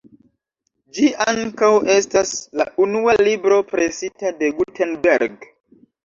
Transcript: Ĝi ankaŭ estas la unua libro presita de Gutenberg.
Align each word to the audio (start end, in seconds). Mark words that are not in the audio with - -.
Ĝi 0.99 1.09
ankaŭ 1.33 1.67
estas 1.95 2.31
la 2.61 2.65
unua 2.85 3.15
libro 3.25 3.59
presita 3.73 4.31
de 4.39 4.49
Gutenberg. 4.63 5.47